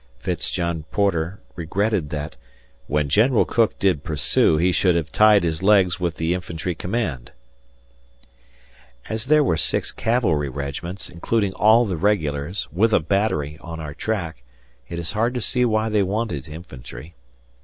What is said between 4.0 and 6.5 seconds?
pursue, he should have tied his legs with the